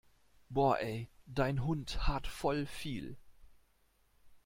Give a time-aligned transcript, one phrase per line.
[0.49, 3.17] Boah ey, dein Hund haart voll viel!